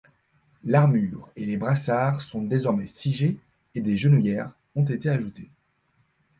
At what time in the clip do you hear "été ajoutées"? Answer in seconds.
4.85-5.51